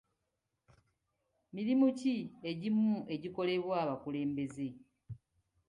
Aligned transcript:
Mirimu 1.53 1.85
ki 1.99 2.15
egimu 2.49 2.87
egikolebwa 3.13 3.73
abakulembeze. 3.83 4.67